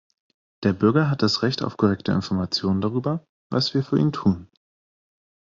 Der 0.63 0.73
Bürger 0.73 1.11
hat 1.11 1.21
das 1.21 1.43
Recht 1.43 1.61
auf 1.61 1.77
korrekte 1.77 2.11
Information 2.11 2.81
darüber, 2.81 3.23
was 3.51 3.75
wir 3.75 3.83
für 3.83 3.99
ihn 3.99 4.11
tun. 4.11 4.49